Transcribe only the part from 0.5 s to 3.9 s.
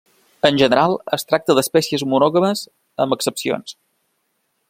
general es tracta d'espècies monògames, amb excepcions.